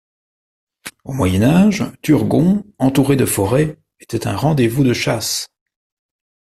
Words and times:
Au 1.03 1.13
Moyen 1.13 1.43
Âge, 1.43 1.83
Turgon, 2.01 2.65
entouré 2.79 3.15
de 3.15 3.25
forêts, 3.27 3.77
était 3.99 4.25
un 4.25 4.35
rendez-vous 4.35 4.83
de 4.83 4.93
chasse. 4.93 5.49